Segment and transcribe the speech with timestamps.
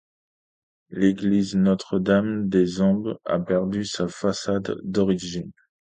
[0.89, 5.51] L'église Notre-Dame de Xambes a perdu sa façade d'origine.